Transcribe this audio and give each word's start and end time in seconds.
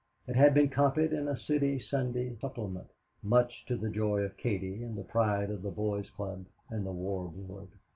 It 0.25 0.35
had 0.35 0.55
been 0.55 0.69
copied 0.69 1.13
in 1.13 1.27
a 1.27 1.37
city 1.37 1.79
Sunday 1.79 2.35
supplement, 2.37 2.87
much 3.21 3.67
to 3.67 3.77
the 3.77 3.91
joy 3.91 4.21
of 4.21 4.35
Katie 4.35 4.81
and 4.81 4.97
the 4.97 5.03
pride 5.03 5.51
of 5.51 5.61
the 5.61 5.69
Boys' 5.69 6.09
Club 6.09 6.47
and 6.71 6.83
the 6.83 6.91
War 6.91 7.27
Board. 7.29 7.67